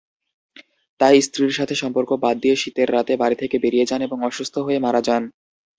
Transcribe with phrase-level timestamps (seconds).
[0.99, 4.79] তাই স্ত্রীর সাথে সম্পর্ক বাদ দিয়ে শীতের রাতে বাড়ি থেকে বেরিয়ে যান এবং অসুস্থ হয়ে
[4.79, 5.23] মারা যান।